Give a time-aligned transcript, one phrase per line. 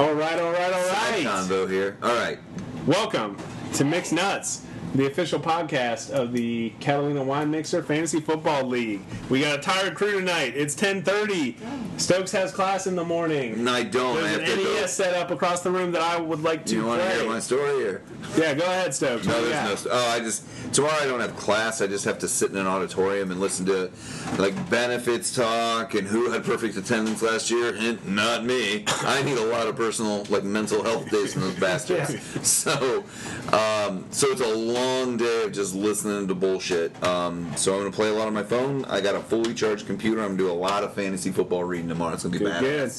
[0.00, 1.22] All right, all right, all right.
[1.22, 1.96] Side Convo here.
[2.02, 2.40] All right.
[2.84, 3.36] Welcome
[3.74, 9.00] to Mixed Nuts, the official podcast of the Catalina Wine Mixer Fantasy Football League.
[9.28, 10.54] We got a tired crew tonight.
[10.56, 11.56] It's 10:30.
[12.00, 13.64] Stokes has class in the morning.
[13.64, 14.16] No, I don't.
[14.18, 14.86] I There's have an to go.
[14.86, 17.40] Set up across the room that I would like to You want to hear my
[17.40, 18.02] story or?
[18.36, 19.26] Yeah, go ahead, Stokes.
[19.26, 19.74] No, What do you there's no.
[19.76, 21.80] st- Oh, I just tomorrow I don't have class.
[21.80, 23.90] I just have to sit in an auditorium and listen to
[24.38, 27.72] like benefits talk and who had perfect attendance last year.
[27.74, 28.84] Hint, not me.
[28.86, 32.14] I need a lot of personal like mental health days from those bastards.
[32.44, 33.04] So,
[33.52, 37.02] um, so it's a long day of just listening to bullshit.
[37.04, 38.84] Um, so I'm gonna play a lot on my phone.
[38.86, 40.20] I got a fully charged computer.
[40.20, 42.14] I'm gonna do a lot of fantasy football reading tomorrow.
[42.14, 42.60] It's gonna be Good, bad.
[42.60, 42.92] good.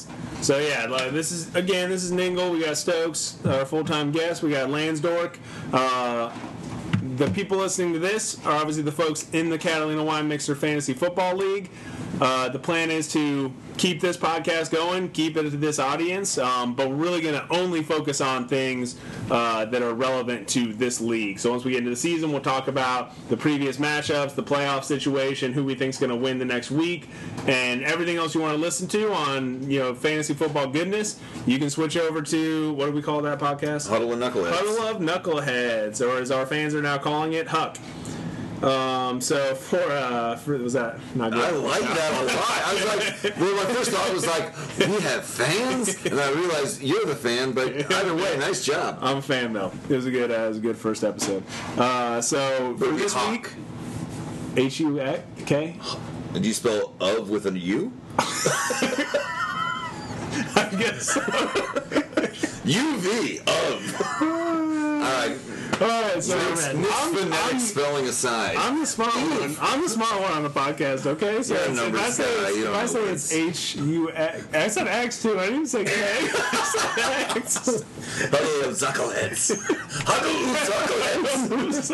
[0.44, 1.90] So yeah, like, this is again.
[1.90, 2.50] This is Ningle.
[2.52, 4.42] We got Stokes, our full-time guest.
[4.42, 5.36] We got Lansdork.
[5.72, 6.32] Uh,
[7.16, 10.92] the people listening to this are obviously the folks in the Catalina Wine Mixer Fantasy
[10.92, 11.70] Football League.
[12.20, 16.74] Uh, the plan is to keep this podcast going, keep it to this audience, um,
[16.74, 18.98] but we're really going to only focus on things
[19.30, 21.38] uh, that are relevant to this league.
[21.38, 24.84] So once we get into the season, we'll talk about the previous matchups, the playoff
[24.84, 27.08] situation, who we think is going to win the next week,
[27.46, 31.20] and everything else you want to listen to on you know fantasy football goodness.
[31.46, 33.88] You can switch over to what do we call that podcast?
[33.88, 34.50] Huddle and knuckleheads.
[34.52, 37.76] Huddle of Knuckleheads, or as our fans are now calling it, Huck.
[38.62, 41.42] Um, so for uh, for was that not good?
[41.42, 42.62] I like that a lot.
[42.64, 42.84] I was
[43.24, 47.14] like, well, my first thought was like, we have fans, and I realized you're the
[47.14, 47.52] fan.
[47.52, 48.98] But either way, nice job.
[49.02, 49.72] I'm a fan though.
[49.90, 51.42] It was a good, uh, it was a good first episode.
[51.76, 53.50] Uh, so for this week,
[54.56, 55.00] H U
[55.44, 55.76] K.
[56.32, 57.92] Did you spell of with a U?
[60.58, 61.16] I guess.
[62.64, 64.00] U V of.
[64.20, 65.36] All right.
[65.78, 68.56] All right, so Nick's, I'm, Nick's I'm, phonetic I'm, spelling aside.
[68.56, 69.56] I'm the smart one.
[69.60, 71.04] I'm the smart one on the podcast.
[71.04, 74.68] Okay, so You're if I say, guy, if I say it's H U X, I
[74.68, 75.38] said X too.
[75.38, 75.92] I didn't say K.
[75.92, 77.66] I said X.
[78.30, 79.60] Huddle of Zuckleheads.
[80.06, 80.30] Huddle
[80.66, 81.90] Zuckleheads.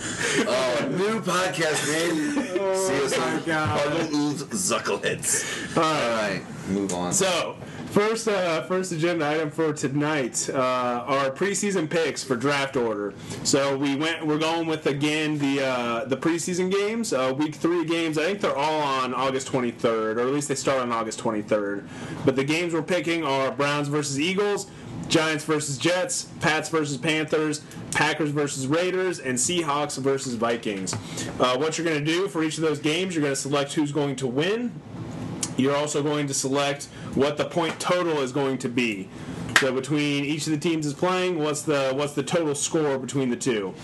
[0.46, 2.60] oh, new podcast name.
[2.60, 5.76] Oh See us on of Zuckleheads.
[5.76, 7.12] All right, move on.
[7.12, 7.56] So,
[7.90, 13.14] first, uh, first agenda item for tonight uh, are preseason picks for draft order.
[13.44, 14.26] So we went.
[14.26, 17.12] We're going with again the uh, the preseason games.
[17.12, 18.18] Uh, week three games.
[18.18, 21.86] I think they're all on August 23rd, or at least they start on August 23rd.
[22.24, 24.66] But the games we're picking are Browns versus Eagles.
[25.08, 30.94] Giants versus Jets, Pats versus Panthers, Packers versus Raiders, and Seahawks versus Vikings.
[31.40, 33.72] Uh, what you're going to do for each of those games, you're going to select
[33.72, 34.72] who's going to win,
[35.56, 39.08] you're also going to select what the point total is going to be.
[39.60, 43.28] So between each of the teams is playing, what's the what's the total score between
[43.28, 43.74] the two?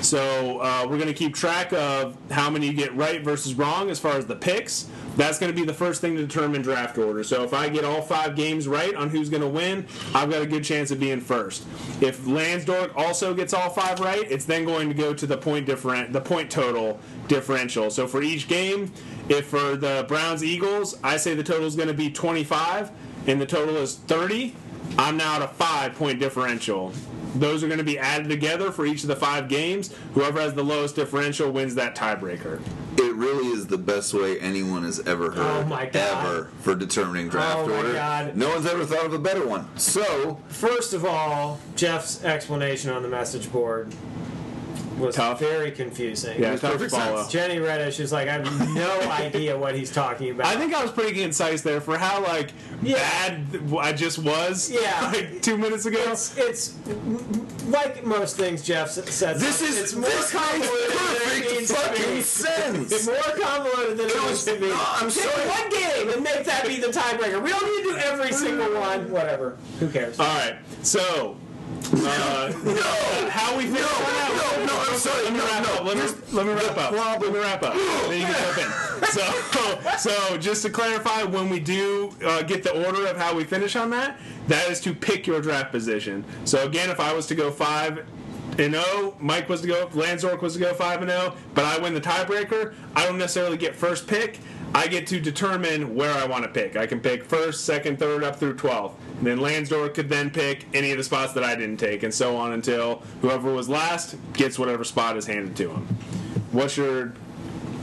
[0.00, 3.90] So uh, we're going to keep track of how many you get right versus wrong
[3.90, 4.88] as far as the picks.
[5.16, 7.22] That's going to be the first thing to determine draft order.
[7.22, 10.42] So if I get all five games right on who's going to win, I've got
[10.42, 11.66] a good chance of being first.
[12.00, 15.66] If Lansdorf also gets all five right, it's then going to go to the point
[15.66, 16.98] different the point total
[17.28, 17.90] differential.
[17.90, 18.92] So for each game,
[19.28, 22.90] if for the Browns Eagles, I say the total is going to be 25
[23.26, 24.54] and the total is 30,
[24.98, 26.92] I'm now at a five point differential.
[27.34, 29.92] Those are going to be added together for each of the five games.
[30.14, 32.62] Whoever has the lowest differential wins that tiebreaker.
[32.98, 36.24] It really is the best way anyone has ever heard, Oh my God.
[36.26, 37.92] ever, for determining draft Oh my order.
[37.92, 38.36] God.
[38.36, 39.68] No one's ever thought of a better one.
[39.76, 43.92] So, First of all, Jeff's explanation on the message board
[44.98, 45.38] was Tough.
[45.40, 46.40] very confusing.
[46.40, 47.16] Yeah, Makes tough to perfect follow.
[47.22, 47.32] sense.
[47.32, 50.46] Jenny Reddish is like, I have no idea what he's talking about.
[50.46, 52.52] I think I was pretty concise there for how like
[52.82, 52.96] Yeah.
[52.96, 54.70] bad I just was.
[54.70, 55.10] Yeah.
[55.14, 55.98] like two minutes ago.
[56.06, 56.74] it's, it's
[57.68, 59.40] like most things Jeff s- says.
[59.40, 62.20] this is it's more this makes convoluted than it perfect to fucking be.
[62.22, 62.92] sense.
[62.92, 64.68] It's more convoluted than it, was- to be.
[64.68, 65.48] no, I'm Pick sorry.
[65.48, 67.42] one game and make that be the tiebreaker.
[67.42, 69.10] We don't need to do every single one.
[69.10, 69.56] Whatever.
[69.80, 70.18] Who cares?
[70.20, 71.36] All right, so.
[71.92, 74.56] Uh, no, how we finish No, that?
[74.58, 75.74] no, no, I'm sorry, Let me no, wrap no.
[75.74, 75.84] up.
[75.84, 76.92] Let me, let me wrap up.
[76.92, 77.22] problem.
[77.22, 77.74] Let me wrap up.
[78.08, 79.06] then you can jump in.
[79.06, 83.44] So, so just to clarify, when we do uh, get the order of how we
[83.44, 84.18] finish on that,
[84.48, 86.24] that is to pick your draft position.
[86.44, 88.04] So again, if I was to go five
[88.58, 91.78] and zero, Mike was to go, Lanzork was to go five and zero, but I
[91.78, 92.74] win the tiebreaker.
[92.96, 94.40] I don't necessarily get first pick.
[94.74, 96.76] I get to determine where I want to pick.
[96.76, 98.94] I can pick first, second, third, up through 12th.
[99.18, 102.12] And then Lansdorf could then pick any of the spots that I didn't take, and
[102.12, 105.86] so on until whoever was last gets whatever spot is handed to him.
[106.52, 107.14] What's your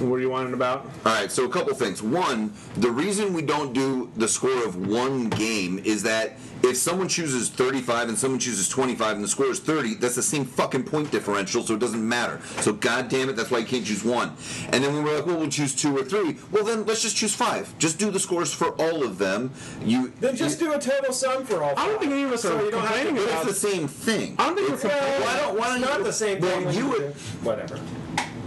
[0.03, 0.85] What are you wanting about?
[1.05, 2.03] All right, so a couple things.
[2.03, 7.07] One, the reason we don't do the score of one game is that if someone
[7.07, 10.83] chooses 35 and someone chooses 25 and the score is 30, that's the same fucking
[10.83, 12.39] point differential, so it doesn't matter.
[12.61, 14.33] So god damn it, that's why you can't choose one.
[14.71, 17.15] And then when we're like, well, we'll choose two or three, well then let's just
[17.15, 17.73] choose five.
[17.79, 19.51] Just do the scores for all of them.
[19.85, 21.73] You Then just do a total sum for all.
[21.77, 23.61] I don't think any of us So are you to complaining do but about it's
[23.61, 24.35] the same thing.
[24.39, 25.21] I don't think we're complaining.
[25.21, 26.65] Why don't- why don't it's not you- the same well, thing.
[26.65, 27.13] when you do- would-
[27.43, 27.77] Whatever.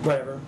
[0.03, 0.41] Whatever.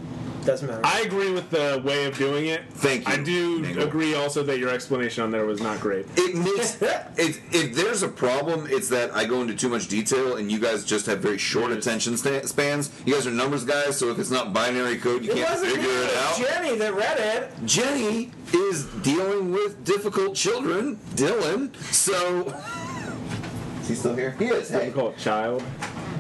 [0.49, 0.81] Doesn't matter.
[0.83, 2.63] I agree with the way of doing it.
[2.71, 3.83] Thank you, I do Nagel.
[3.83, 6.07] agree also that your explanation on there was not great.
[6.17, 6.81] It makes
[7.19, 10.59] it, if there's a problem, it's that I go into too much detail, and you
[10.59, 11.85] guys just have very short Yes.
[11.87, 12.91] attention spans.
[13.05, 15.73] You guys are numbers guys, so if it's not binary code, you it can't wasn't
[15.73, 16.37] figure me, it it out.
[16.39, 17.51] Jenny that read it.
[17.67, 21.77] Jenny is dealing with difficult children, Dylan.
[21.93, 22.55] So
[23.83, 24.31] is he still here?
[24.39, 24.75] He is.
[24.75, 25.63] I Hey, call child.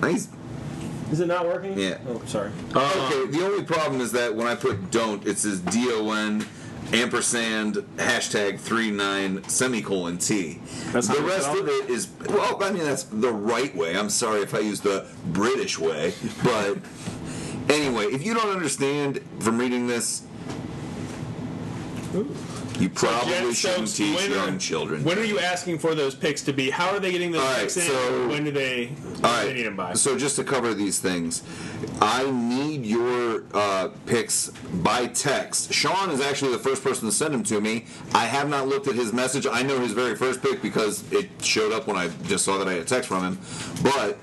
[0.04, 0.28] he's
[1.10, 1.78] Is it not working?
[1.78, 1.98] Yeah.
[2.08, 2.50] Oh, sorry.
[2.74, 3.10] Uh-uh.
[3.12, 3.30] okay.
[3.30, 6.46] The only problem is that when I put don't, it says D O N
[6.92, 10.60] ampersand hashtag three nine semicolon T.
[10.92, 12.62] That's how the rest of it is well.
[12.62, 13.96] I mean, that's the right way.
[13.96, 16.78] I'm sorry if I used the British way, but
[17.68, 20.22] anyway, if you don't understand from reading this,
[22.78, 25.02] you probably Jen, so shouldn't teach when are- young children.
[25.04, 26.70] When are you asking for those picks to be?
[26.70, 27.82] How are they getting those All right, picks in?
[27.84, 29.94] so- when do they, when All do they need them by?
[29.94, 31.42] So just to cover these things,
[32.00, 34.48] I need your uh, picks
[34.82, 35.72] by text.
[35.72, 37.86] Sean is actually the first person to send them to me.
[38.14, 39.46] I have not looked at his message.
[39.50, 42.68] I know his very first pick because it showed up when I just saw that
[42.68, 43.38] I had a text from him.
[43.82, 44.18] But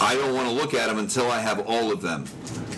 [0.00, 2.24] I don't want to look at them until I have all of them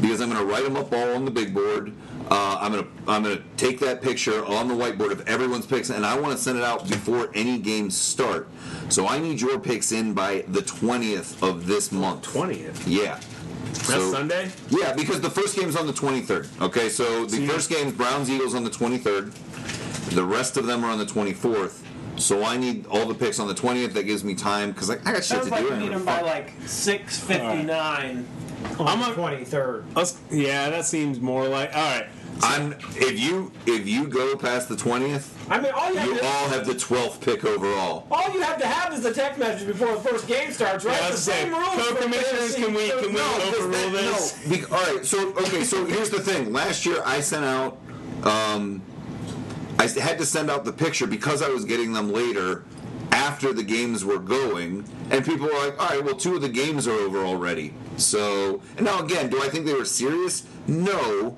[0.00, 1.92] because I'm going to write them up all on the big board.
[2.30, 6.06] Uh, I'm gonna I'm gonna take that picture on the whiteboard of everyone's picks, and
[6.06, 8.48] I want to send it out before any games start.
[8.88, 12.22] So I need your picks in by the 20th of this month.
[12.24, 12.82] 20th.
[12.86, 13.20] Yeah.
[13.72, 14.50] That's So- Sunday?
[14.70, 16.48] Yeah, because the first game's on the 23rd.
[16.62, 19.32] Okay, so the you- first game's Browns Eagles on the 23rd.
[20.10, 21.80] The rest of them are on the 24th.
[22.16, 23.92] So I need all the picks on the 20th.
[23.94, 25.68] That gives me time because I, I got shit Sounds to like do.
[25.70, 28.24] we I need don't them by like six fifty nine
[28.78, 29.84] on I'm the a- twenty third.
[29.94, 31.74] Let's, yeah, that seems more like.
[31.74, 32.06] All right.
[32.42, 36.18] I'm if you if you go past the 20th, I mean, all you have you
[36.18, 38.08] to all have the 12th pick overall.
[38.10, 40.96] all you have to have is the text message before the first game starts, right?
[40.96, 41.74] Yeah, I the was saying, same rules.
[41.86, 44.46] for co-commissioners, can we- can we- No, overrule because that- this?
[44.48, 45.06] No, be- all right.
[45.06, 45.62] So okay.
[45.62, 46.52] So here's the thing.
[46.52, 47.78] Last year I sent out.
[48.24, 48.82] Um,
[49.78, 52.64] I had to send out the picture because I was getting them later
[53.12, 56.48] after the games were going, and people were like, "All right, well, two of the
[56.48, 60.46] games are over already." So and now again, do I think they were serious?
[60.66, 61.36] No.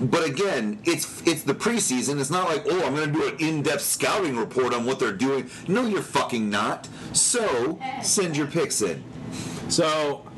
[0.00, 2.20] But again, it's it's the preseason.
[2.20, 5.12] It's not like, oh, I'm going to do an in-depth scouting report on what they're
[5.12, 5.50] doing.
[5.66, 6.88] No, you're fucking not.
[7.12, 9.02] So send your picks in.
[9.68, 10.28] So,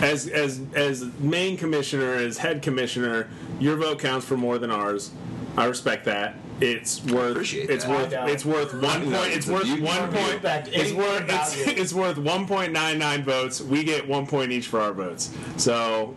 [0.00, 5.10] as as as main commissioner, as head commissioner, your vote counts for more than ours.
[5.56, 6.36] I respect that.
[6.62, 7.52] It's worth.
[7.54, 8.12] It's that.
[8.12, 8.28] worth.
[8.30, 9.14] It's worth one point.
[9.32, 10.32] it's It's worth one point.
[10.34, 11.24] respect It's worth.
[11.28, 13.60] It's, it's worth one point nine nine votes.
[13.60, 15.34] We get one point each for our votes.
[15.56, 16.14] So,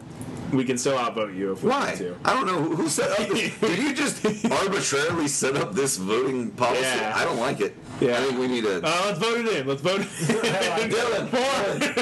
[0.53, 1.85] we can still outvote you if we Why?
[1.87, 2.15] want to.
[2.23, 3.57] I don't know who who set up this.
[3.59, 6.81] Did you just arbitrarily set up this voting policy?
[6.83, 7.13] Yeah.
[7.15, 7.75] I don't like it.
[7.99, 8.17] Yeah.
[8.17, 8.77] I think we need a.
[8.77, 9.67] Uh, let's vote it in.
[9.67, 10.89] Let's vote it in.
[10.91, 11.29] Dylan,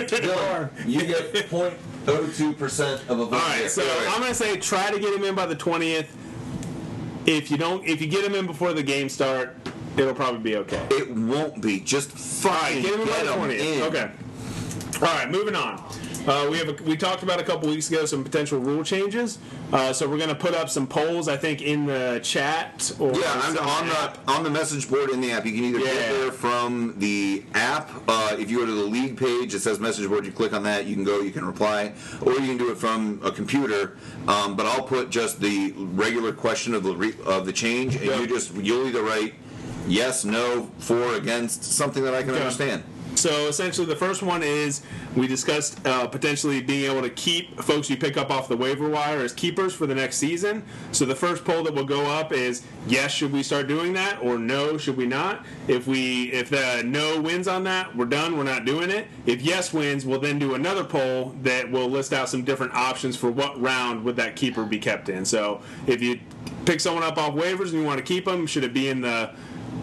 [0.08, 3.34] Dylan, you get 0.02 percent of a vote.
[3.36, 6.16] All right, so I'm gonna say try to get him in by the twentieth.
[7.26, 9.56] If you don't, if you get him in before the game start,
[9.98, 10.86] it'll probably be okay.
[10.92, 11.80] It won't be.
[11.80, 12.52] Just fine.
[12.54, 13.82] right, get him get the 'em in.
[13.84, 14.12] Okay.
[14.96, 15.84] All right, moving on.
[16.26, 19.40] Uh, we have a, we talked about a couple weeks ago some potential rule changes.
[19.74, 23.24] Uh, so we're gonna put up some polls, I think, in the chat or Yeah,
[23.44, 25.46] I'm on the on the message board in the app.
[25.46, 26.14] You can either get Yeah.
[26.14, 27.90] there from the app.
[28.08, 30.26] Uh, if you go to the league page, it says message board.
[30.26, 30.86] You click on that.
[30.86, 31.20] You can go.
[31.20, 33.98] You can reply, or you can do it from a computer.
[34.30, 38.06] Um, but I'll put just the regular question of the re- of the change, and
[38.06, 38.20] Yeah.
[38.20, 39.34] you just you'll either write
[39.90, 42.84] yes, no, for, against, something that I can understand.
[43.24, 44.82] So essentially, the first one is
[45.16, 48.90] we discussed uh, potentially being able to keep folks you pick up off the waiver
[48.90, 50.62] wire as keepers for the next season.
[50.92, 54.22] So the first poll that will go up is yes, should we start doing that,
[54.22, 55.46] or no, should we not?
[55.70, 58.38] If we if the no wins on that, we're done.
[58.38, 59.08] We're not doing it.
[59.26, 63.16] If yes wins, we'll then do another poll that will list out some different options
[63.16, 65.24] for what round would that keeper be kept in.
[65.24, 66.20] So if you
[66.66, 69.00] pick someone up off waivers and you want to keep them, should it be in
[69.00, 69.32] the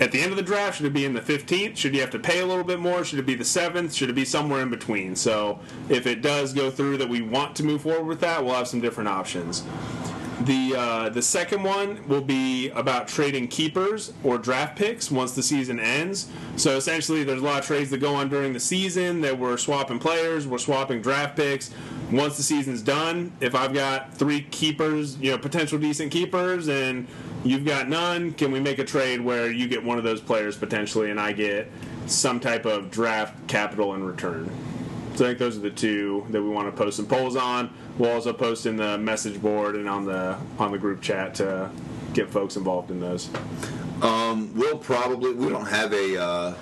[0.00, 1.76] at the end of the draft, should it be in the 15th?
[1.76, 3.04] Should you have to pay a little bit more?
[3.04, 3.94] Should it be the 7th?
[3.94, 5.14] Should it be somewhere in between?
[5.14, 8.54] So, if it does go through that we want to move forward with that, we'll
[8.54, 9.62] have some different options.
[10.40, 15.42] The uh, the second one will be about trading keepers or draft picks once the
[15.42, 16.30] season ends.
[16.56, 19.58] So essentially, there's a lot of trades that go on during the season that we're
[19.58, 21.70] swapping players, we're swapping draft picks.
[22.10, 27.06] once the season's done, if I've got three keepers, you know, potential decent keepers, and
[27.44, 30.56] you've got none, can we make a trade where you get one of those players
[30.56, 31.70] potentially, and I get
[32.06, 34.50] some type of draft capital in return?
[35.20, 37.68] So I think those are the two that we want to post some polls on.
[37.98, 41.70] We'll also post in the message board and on the on the group chat to
[42.14, 43.28] get folks involved in those.
[44.00, 46.18] We'll probably we don't have a.
[46.18, 46.54] Uh,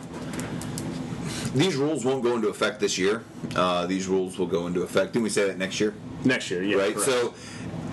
[1.55, 3.23] these rules won't go into effect this year.
[3.55, 5.13] Uh, these rules will go into effect.
[5.13, 5.95] Didn't we say that next year?
[6.25, 6.79] Next year, yeah.
[6.79, 6.95] right?
[6.95, 7.09] correct.
[7.09, 7.35] So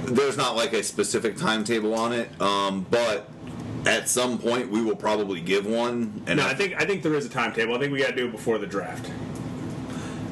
[0.05, 3.29] there's not like a specific timetable on it, um, but
[3.85, 6.23] at some point we will probably give one.
[6.25, 7.75] And No, I think I think there is a timetable.
[7.75, 9.11] I think we got to do it before the draft.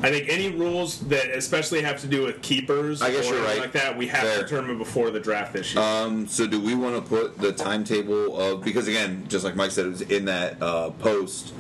[0.03, 3.38] I think any rules that especially have to do with keepers I guess or you're
[3.38, 3.62] anything right.
[3.62, 4.38] like that, we have Fair.
[4.39, 5.81] to determine before the draft this year.
[5.83, 9.72] Um, so do we want to put the timetable of because again, just like Mike
[9.72, 11.53] said, it was in that uh, post.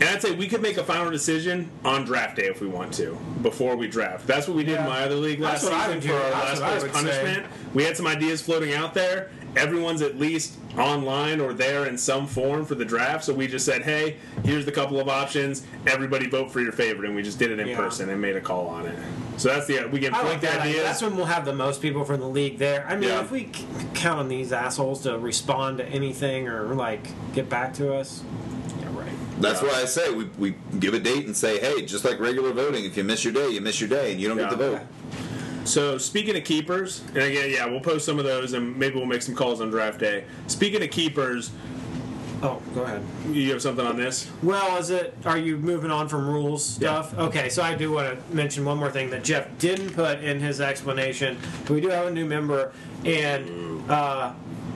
[0.00, 2.92] and I'd say we could make a final decision on draft day if we want
[2.94, 4.26] to, before we draft.
[4.26, 6.08] That's what we did in my other league last That's what I season would for
[6.08, 6.14] do.
[6.14, 7.46] our That's last what I place would punishment.
[7.74, 9.30] We had some ideas floating out there.
[9.56, 13.24] Everyone's at least online or there in some form for the draft.
[13.24, 15.64] So we just said, hey, here's the couple of options.
[15.86, 17.06] Everybody vote for your favorite.
[17.06, 17.76] And we just did it in Yeah.
[17.76, 18.98] person and made a call on it.
[19.36, 20.60] So that's the, uh, we can I like that.
[20.60, 20.70] idea.
[20.72, 20.84] ideas.
[20.84, 22.86] That's when we'll have the most people from the league there.
[22.88, 23.20] I mean, Yeah.
[23.20, 23.50] if we
[23.94, 28.22] count on these assholes to respond to anything or like get back to us,
[28.80, 29.08] yeah, right.
[29.40, 29.68] That's Yeah.
[29.68, 32.84] why I say we, we give a date and say, hey, just like regular voting,
[32.84, 34.80] if you miss your day, you miss your day, and you don't get the vote.
[35.66, 39.06] So speaking of keepers, and again, yeah, we'll post some of those, and maybe we'll
[39.06, 40.24] make some calls on draft day.
[40.46, 41.50] Speaking of keepers,
[42.42, 43.02] Oh, go ahead.
[43.30, 44.30] you have something on this?
[44.42, 45.16] Well, is it?
[45.24, 47.16] Are you moving on from rules stuff?
[47.18, 50.38] Okay, so I do want to mention one more thing that Jeff didn't put in
[50.38, 51.38] his explanation.
[51.70, 52.72] We do have a new member,
[53.04, 54.34] and uh,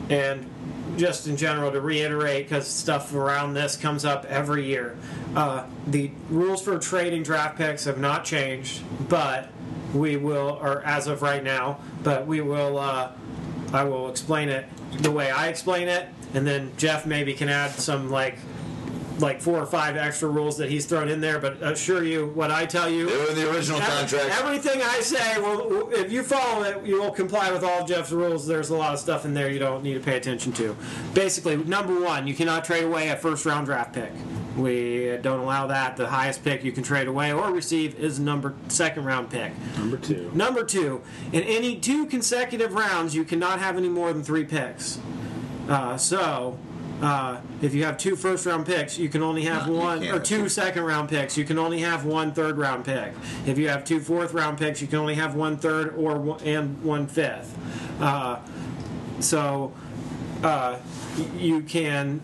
[0.08, 0.48] and
[0.96, 4.96] just in general to reiterate, because stuff around this comes up every year.
[5.36, 9.50] Uh, the rules for trading draft picks have not changed, but
[9.94, 12.78] we will, or as of right now, but we will.
[12.78, 13.12] Uh,
[13.72, 14.66] I will explain it
[15.02, 18.38] the way I explain it, and then Jeff maybe can add some like
[19.20, 21.38] like four or five extra rules that he's thrown in there.
[21.38, 24.40] But assure you, what I tell you, They were in the original every- contract.
[24.40, 28.12] everything I say, will, if you follow it, you will comply with all of Jeff's
[28.12, 28.46] rules.
[28.46, 30.74] There's a lot of stuff in there you don't need to pay attention to.
[31.12, 34.10] Basically, number one, you cannot trade away a first round draft pick.
[34.56, 35.96] We don't allow that.
[35.96, 39.52] The highest pick you can trade away or receive is number second round pick.
[39.78, 40.30] Number two.
[40.34, 41.02] Number two,
[41.32, 44.98] in any two consecutive rounds, you cannot have any more than three picks.
[45.68, 46.58] Uh, so,
[47.00, 50.14] uh, if you have two first round picks, you can only have No, one, or
[50.14, 50.48] have two two.
[50.48, 53.12] second round picks, you can only have one third round pick.
[53.46, 56.40] If you have two fourth round picks, you can only have one third or one,
[56.42, 57.56] and one fifth.
[58.00, 58.40] Uh,
[59.20, 59.72] so,
[60.42, 60.78] uh,
[61.38, 62.20] you can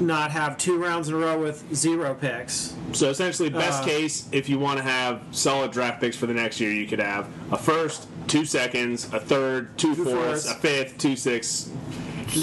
[0.00, 2.74] not have two rounds in a row with zero picks.
[2.92, 6.34] So essentially, best Uh, case, if you want to have solid draft picks for the
[6.34, 10.50] next year, you could have a first, two seconds, a third, two, Two fourths, fourths.
[10.50, 11.70] a fifth, two sixths,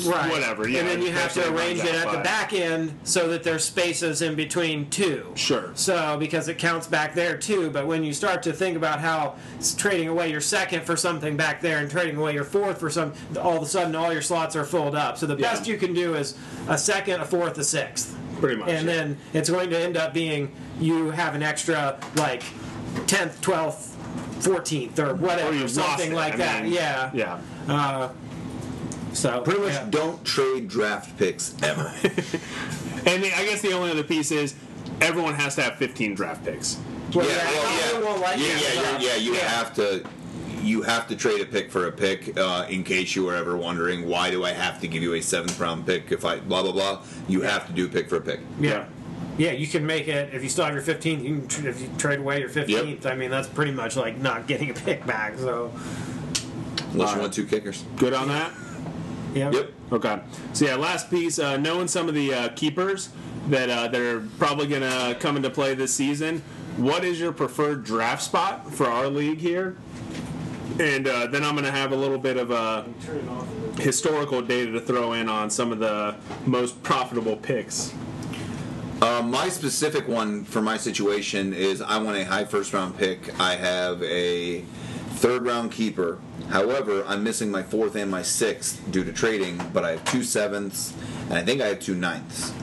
[0.06, 0.32] right.
[0.32, 0.68] whatever.
[0.68, 3.64] Yeah, and then you have to arrange it at the back end so that there's
[3.64, 5.32] spaces in between two.
[5.36, 5.72] Sure.
[5.76, 9.36] So because it counts back there too, but when you start to think about how
[9.78, 13.14] trading away your second for something back there and trading away your fourth for some,
[13.40, 15.18] all of a sudden all your slots are filled up.
[15.18, 15.52] So the Yeah.
[15.54, 16.36] best you can do is
[16.68, 18.16] a second, a fourth, a sixth.
[18.40, 18.94] Pretty much, And yeah.
[18.96, 22.44] then it's going to end up being you have an extra like
[23.08, 23.96] tenth, twelfth,
[24.42, 26.64] fourteenth, or whatever, Or something like I that.
[26.64, 27.12] mean, yeah.
[27.14, 27.40] Yeah.
[27.68, 28.10] Uh,
[29.16, 29.88] so Pretty much yeah.
[29.90, 31.92] don't trade draft picks ever.
[33.08, 34.56] And the, I guess the only other piece is
[35.00, 36.80] everyone has to have 15 draft picks.
[37.14, 39.16] Well, yeah, yeah, well, yeah, like yeah, that yeah, you're- yeah.
[39.18, 39.48] You Yeah.
[39.48, 40.04] have to,
[40.64, 42.36] you have to trade a pick for a pick.
[42.36, 45.22] Uh, in case you were ever wondering, why do I have to give you a
[45.22, 47.04] seventh round pick if I blah blah blah?
[47.28, 48.40] You have to do pick for a pick.
[48.60, 48.86] Yeah.
[49.38, 51.22] Yeah, you can make it if you still have your 15th.
[51.24, 53.06] You can tr- if you trade away your 15th.
[53.06, 55.38] I mean, that's pretty much like not getting a pick back.
[55.38, 57.20] So, Unless you Alright.
[57.22, 57.84] want two kickers.
[57.98, 58.52] Good on that?
[59.36, 59.52] Yeah.
[59.52, 59.72] Yep.
[59.92, 60.20] Okay.
[60.54, 61.38] So yeah, last piece.
[61.38, 63.10] Uh, knowing some of the uh, keepers
[63.50, 66.42] that uh, that are probably going to come into play this season,
[66.78, 69.76] what is your preferred draft spot for our league here?
[70.80, 72.86] And uh, then I'm going to have a little bit of a
[73.80, 76.16] historical data to throw in on some of the
[76.46, 77.94] most profitable picks.
[79.02, 83.38] Uh, my specific one for my situation is I want a high first round pick.
[83.40, 84.64] I have a
[85.26, 86.20] third round keeper.
[86.50, 90.22] However, I'm missing my fourth and my sixth due to trading, but I have two
[90.22, 90.94] sevenths
[91.30, 92.54] and I think I have two ninths.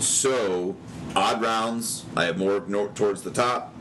[0.00, 0.76] So,
[1.16, 2.60] odd rounds, I have more
[2.94, 3.74] towards the top.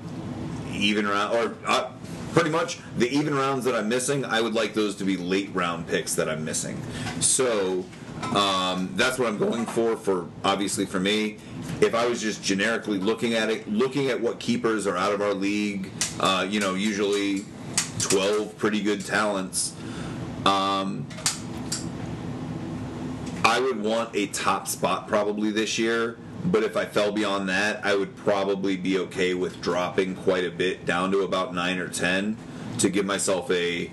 [0.71, 1.91] Even round, or uh,
[2.31, 5.49] pretty much the even rounds that I'm missing, I would like those to be late
[5.53, 6.81] round picks that I'm missing.
[7.19, 7.83] So,
[8.23, 9.97] Um, that's what I'm going for.
[9.97, 11.37] For obviously for me,
[11.81, 15.21] if I was just generically looking at it, looking at what keepers are out of
[15.21, 17.43] our league, uh, you know, usually
[18.03, 19.73] 12 pretty good talents.
[20.45, 21.07] Um,
[23.45, 27.85] I would want a top spot probably this year, but if I fell beyond that,
[27.85, 31.87] I would probably be okay with dropping quite a bit down to about nine or
[31.89, 32.37] ten
[32.79, 33.89] to give myself a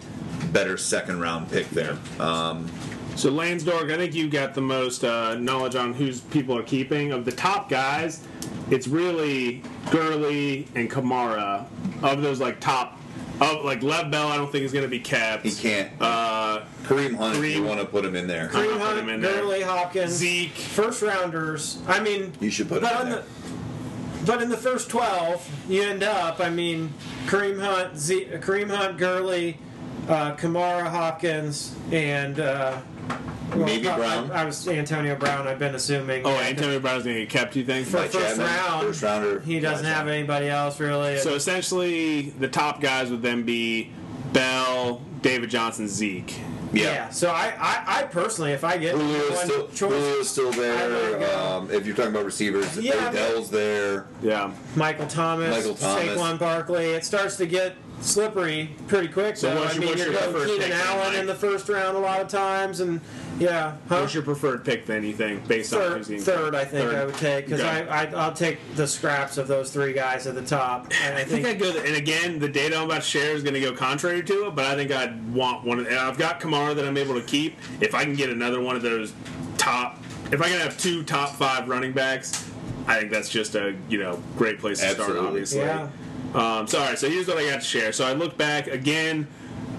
[0.53, 1.99] better second round pick there.
[2.19, 2.69] Um,
[3.17, 7.13] So Lansdorf, I think you got the most uh, knowledge on who's people are keeping
[7.13, 8.27] of the top guys.
[8.71, 11.67] It's really Gurley and Kamara
[12.03, 13.00] of those like top.
[13.41, 15.45] Of like Lev Bell, I don't think is going to be kept.
[15.45, 15.91] he can't.
[16.01, 18.49] Uh, Kareem Hunt, if you want to put him in there.
[18.49, 19.35] Kareem I'll put him Hunt, in there.
[19.41, 20.53] Gurley, Hopkins, Zeke.
[20.53, 21.79] first rounders.
[21.89, 23.23] I mean, You should put but him in there.
[23.23, 23.27] the
[24.27, 26.41] but in the first twelve, you end up.
[26.41, 26.93] I mean,
[27.27, 29.57] Kareem Hunt, Z, Kareem Hunt, Gurley,
[30.11, 32.81] uh, Kamara, Hopkins, and uh,
[33.51, 34.31] well, Maybe I- Brown?
[34.31, 35.47] I, was Antonio Brown.
[35.49, 36.23] I've been assuming.
[36.25, 37.57] oh, Yeah, Antonio Brown's going to get kept.
[37.57, 37.87] You think?
[37.87, 39.41] For Mike first Chapman, round, first rounder.
[39.41, 39.95] He doesn't Gotcha.
[39.95, 41.19] have anybody else really.
[41.19, 43.91] So essentially, the top guys would then be
[44.33, 46.39] Bell, David Johnson, Zeke.
[46.73, 47.09] yeah.
[47.11, 51.37] So I, I, I personally, if I get Julio's one still, choice, Julio's still there.
[51.37, 54.07] Um, if you're talking about receivers, Yeah, Odell's there.
[54.23, 54.53] Yeah.
[54.77, 56.05] Michael Thomas, Michael Thomas.
[56.05, 56.91] Saquon Barkley.
[56.91, 59.37] It starts to get slippery pretty quick.
[59.37, 59.65] So though.
[59.65, 61.19] I mean, you're going preferred Keenan pick then, Allen Mike?
[61.19, 63.01] in the first round a lot of times, and
[63.39, 64.01] yeah, huh?
[64.01, 65.05] What's your preferred pick then?
[65.05, 66.95] You think based on third, who's getting third, I think Third.
[66.97, 67.89] I would take because Okay.
[67.89, 70.93] I, I I'll take the scraps of those three guys at the top.
[71.03, 71.79] And I I think think I'd go.
[71.81, 74.55] And again, the data I'm about to share is going to go contrary to it,
[74.55, 75.79] but I think I'd want one.
[75.81, 77.57] Of, and I've got Kamara that I'm able to keep.
[77.81, 79.13] If I can get another one of those
[79.59, 79.99] top,
[80.33, 82.51] if I can have two top five running backs,
[82.87, 85.17] I think that's just a you know great place to start.
[85.17, 85.61] Obviously.
[85.61, 85.89] Yeah.
[86.35, 86.99] Um, so all right.
[86.99, 87.93] So here's what I got to share.
[87.93, 89.27] So I look back again.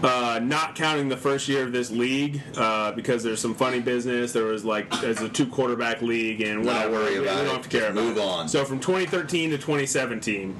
[0.04, 4.34] Uh, not counting the first year of this league uh, because there's some funny business.
[4.34, 6.94] There was like there's a two quarterback league and Not whatever.
[7.06, 8.22] worry we, about we don't have to care Just about move it.
[8.24, 8.50] on.
[8.50, 10.54] So from 2013 to 2017,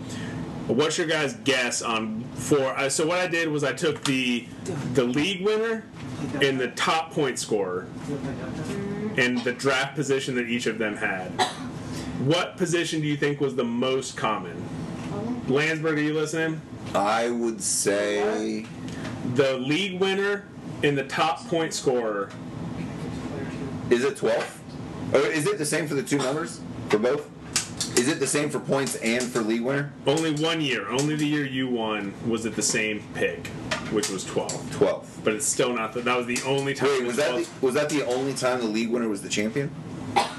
[0.68, 2.60] what's your guys' guess on for?
[2.78, 4.46] Uh, so what I did was I took the
[4.94, 5.86] the league winner
[6.40, 7.88] and the top point scorer
[9.18, 11.30] and the draft position that each of them had.
[12.20, 14.64] What position do you think was the most common?
[15.52, 16.62] Landsberg, are you listening?
[16.96, 18.66] I would say
[19.36, 20.46] The league winner
[20.82, 22.30] and the top point scorer.
[23.90, 24.62] Is it 12?
[25.14, 26.62] Or is it the same for the two numbers?
[26.88, 27.30] For both?
[28.00, 29.92] Is it the same for points and for league winner?
[30.08, 33.48] Only one year, only the year you won was it the same pick,
[33.92, 34.72] which was 12.
[34.72, 35.22] 12.
[35.26, 36.88] But it's still not the, that was the only time.
[36.90, 39.30] Wait, it was that the, was that the only time the league winner was the
[39.30, 39.70] champion?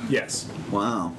[0.08, 0.50] Yes.
[0.70, 1.12] Wow.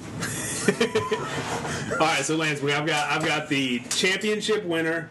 [1.93, 5.09] All right, so Lance, we I've got I've got the championship winner,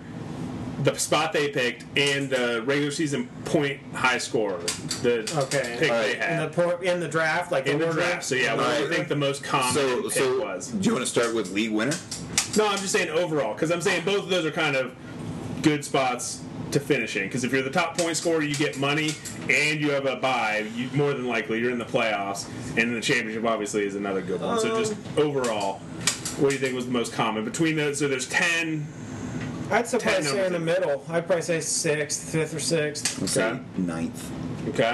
[0.83, 4.59] the spot they picked, and the regular season point high scorer.
[5.03, 5.77] The Okay.
[5.79, 6.15] pick All they right.
[6.15, 8.25] in had the por- in the draft, like in the order- draft.
[8.25, 8.97] So yeah, what do you Alright.
[8.97, 10.69] think the most common So, pick so was?
[10.69, 11.97] do you want to start with league winner?
[12.57, 14.93] No, I'm just saying overall because I'm saying both of those are kind of
[15.62, 16.41] good spots
[16.72, 17.24] to finishing.
[17.24, 19.14] Because if you're the top point scorer, you get money
[19.48, 20.66] and you have a bye.
[20.74, 24.40] You more than likely you're in the playoffs, and the championship obviously is another good
[24.40, 24.58] one.
[24.58, 25.78] so um, just overall,
[26.38, 27.98] what do you think was the most common between those?
[27.98, 28.87] So there's ten.
[29.70, 31.04] I'd say Ten probably say in the middle.
[31.08, 33.18] I'd probably say sixth, fifth, or sixth.
[33.18, 33.26] Okay.
[33.26, 34.30] say ninth.
[34.68, 34.92] Okay.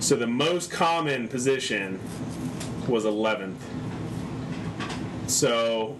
[0.00, 2.00] So the most common position
[2.88, 3.56] was 11th.
[5.26, 5.96] So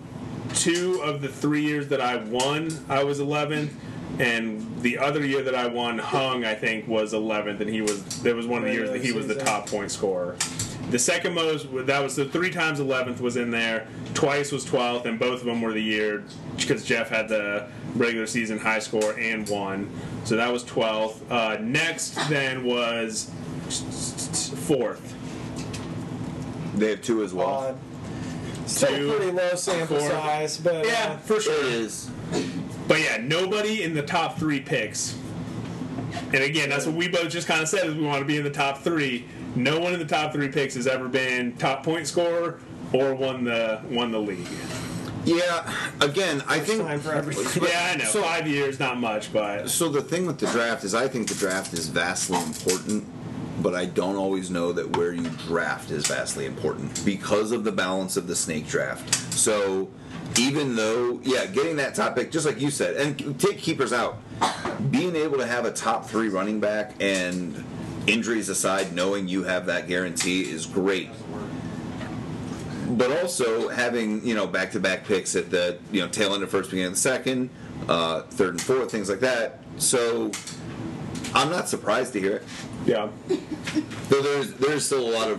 [0.54, 3.70] two of the three years that I won, I was 11th.
[4.20, 8.22] And the other year that I won, Hung, I think, was 11th, and he was.
[8.22, 10.37] There was one of the years that he was the top point scorer.
[10.90, 13.87] The second most, that was the three times 11th was in there.
[14.12, 16.24] Twice was 12th, and both of them were the year
[16.59, 19.88] because Jeff had the regular season high score and won.
[20.24, 21.20] So that was 12th.
[21.30, 23.30] Uh, next then was
[24.66, 25.14] fourth.
[26.76, 27.48] They have two as well.
[27.48, 27.78] Odd.
[28.66, 30.09] Still Two, pretty low sample four.
[30.11, 31.64] size, but Yeah, uh, for sure.
[31.64, 32.11] is.
[32.90, 35.16] But yeah, nobody in the top three picks.
[36.33, 38.37] And again, that's what we both just kind of said is we want to be
[38.37, 39.26] in the top three.
[39.55, 42.59] No one in the top three picks has ever been top point scorer
[42.92, 44.48] or won the won the league.
[45.24, 46.83] Yeah, again, I think.
[46.83, 47.62] time for everything.
[47.68, 48.07] Yeah, I know.
[48.07, 51.29] So- Five years, not much, but So the thing with the draft is, I think
[51.29, 53.05] the draft is vastly important,
[53.62, 57.70] but I don't always know that where you draft is vastly important because of the
[57.70, 59.14] balance of the snake draft.
[59.33, 59.90] So
[60.40, 64.18] even though, yeah, getting that top pick, just like you said, and take keepers out,
[64.90, 67.62] being able to have a top three running back and
[68.07, 71.11] injuries aside, knowing you have that guarantee is great.
[72.88, 76.42] But also having you know back to back picks at the you know tail end
[76.42, 77.50] of first, beginning of the second,
[77.88, 79.61] uh, third and fourth, things like that.
[79.76, 80.33] So
[81.35, 82.42] I'm not surprised to hear it.
[82.87, 83.11] Yeah.
[84.09, 85.38] Though there's there's still a lot of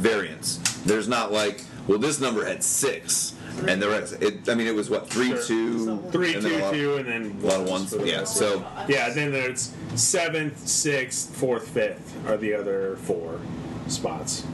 [0.00, 0.56] variance.
[0.84, 3.34] There's not like, well, this number had six,
[3.66, 4.12] and the rest.
[4.22, 5.42] It, I mean, it was what three Sure.
[5.42, 7.92] two, Three, and then two, a lot, two, and then a lot of ones.
[8.04, 8.22] Yeah.
[8.22, 13.40] So Yeah, then there's seventh, sixth, fourth, fifth are the other four
[13.88, 14.46] spots.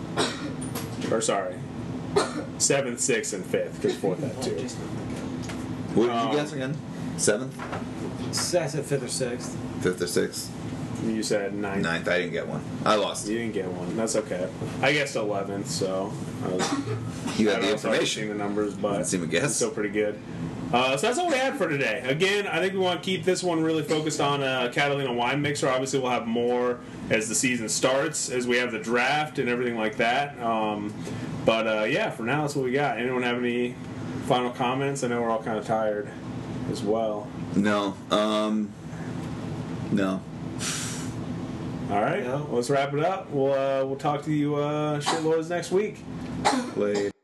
[1.10, 1.56] Or sorry,
[2.56, 4.52] seventh, sixth, and fifth because fourth had two.
[5.94, 6.74] what did Um, you guess again?
[7.18, 7.54] Seventh,
[8.30, 9.54] I said fifth or sixth.
[9.82, 10.50] fifth, or sixth?
[11.04, 11.82] You said ninth.
[11.82, 12.08] Ninth.
[12.08, 12.62] I didn't get one.
[12.84, 13.28] I lost.
[13.28, 13.96] You didn't get one.
[13.96, 14.48] That's okay.
[14.82, 16.12] I guessed eleventh, so
[16.44, 16.72] I was,
[17.38, 18.28] You had the know, so I haven't seen information.
[18.28, 19.44] the numbers, but seem to guess.
[19.44, 20.18] it's still pretty good.
[20.72, 22.02] Uh, so that's all we had for today.
[22.04, 25.40] Again, I think we want to keep this one really focused on uh, Catalina wine
[25.40, 25.68] mixer.
[25.68, 29.76] Obviously, we'll have more as the season starts, as we have the draft and everything
[29.76, 30.36] like that.
[30.40, 30.92] Um,
[31.44, 32.98] but uh, yeah, for now, that's what we got.
[32.98, 33.76] Anyone have any
[34.26, 35.04] final comments?
[35.04, 36.08] I know we're all kind of tired
[36.70, 37.28] as well.
[37.54, 37.94] No.
[38.10, 38.72] Um.
[39.92, 40.20] No.
[41.90, 42.46] All right, No.
[42.50, 43.30] let's wrap it up.
[43.30, 45.98] We'll uh, we'll talk to you uh, shitlords next week.
[46.76, 47.15] Wait.